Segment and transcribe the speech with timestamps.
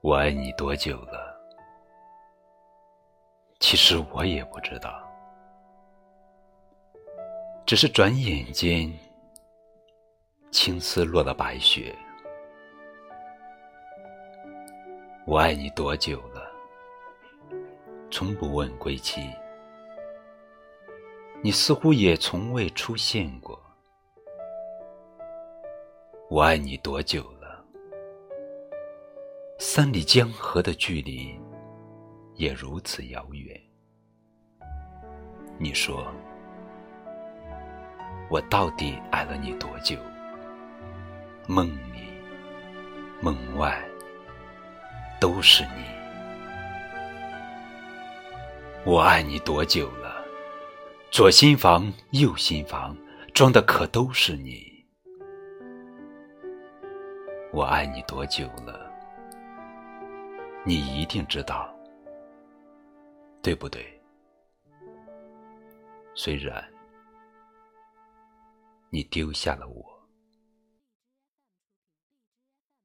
[0.00, 1.36] 我爱你多久了？
[3.58, 5.02] 其实我也不知道，
[7.66, 8.96] 只是转眼间，
[10.52, 11.92] 青丝落了白雪。
[15.26, 16.48] 我爱你多久了？
[18.08, 19.28] 从不问归期，
[21.42, 23.60] 你似乎也从未出现过。
[26.30, 27.20] 我爱你多久？
[29.60, 31.36] 三里江河的距离
[32.36, 33.60] 也如此遥远。
[35.58, 36.06] 你说，
[38.30, 39.96] 我到底爱了你多久？
[41.48, 42.06] 梦里、
[43.20, 43.84] 梦外
[45.20, 45.82] 都是你。
[48.84, 50.24] 我爱你多久了？
[51.10, 52.96] 左心房、右心房
[53.34, 54.86] 装的可都是你。
[57.52, 58.87] 我爱你多久了？
[60.64, 61.74] 你一定知道，
[63.42, 63.98] 对不对？
[66.14, 66.62] 虽然
[68.90, 69.97] 你丢下了我。